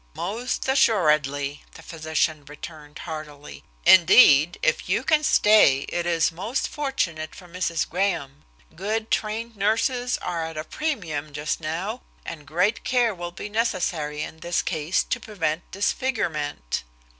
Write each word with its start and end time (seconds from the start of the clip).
"Most 0.15 0.67
assuredly," 0.67 1.61
the 1.73 1.83
physician 1.83 2.43
returned 2.45 2.97
heartily. 3.05 3.63
"Indeed, 3.85 4.57
if 4.63 4.89
you 4.89 5.03
can 5.03 5.23
stay 5.23 5.81
it 5.89 6.07
is 6.07 6.31
most 6.31 6.67
fortunate 6.67 7.35
for 7.35 7.47
Mrs. 7.47 7.87
Graham. 7.87 8.43
Good 8.75 9.11
trained 9.11 9.55
nurses 9.55 10.17
are 10.17 10.43
at 10.43 10.57
a 10.57 10.63
premium 10.63 11.33
just 11.33 11.59
now, 11.59 12.01
and 12.25 12.47
great 12.47 12.83
care 12.83 13.13
will 13.13 13.31
be 13.31 13.47
necessary 13.47 14.23
in 14.23 14.39
this 14.39 14.63
case 14.63 15.03
to 15.03 15.19
prevent 15.19 15.69
disfigurement!" 15.69 16.83